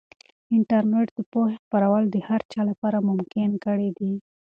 انټرنیټ 0.55 1.07
د 1.17 1.19
پوهې 1.31 1.55
خپرول 1.63 2.03
د 2.09 2.15
هر 2.27 2.41
چا 2.51 2.61
لپاره 2.69 3.05
ممکن 3.09 3.49
کړي 3.65 3.89
دي. 3.97 4.13